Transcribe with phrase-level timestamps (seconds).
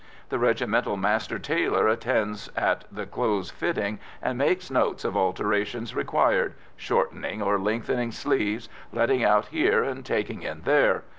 [0.29, 6.55] The regimental master tailor attends at the clothes' fitting, and makes notes of alterations required
[6.75, 11.03] shortening or lengthening sleeves, letting out here, and taking in there.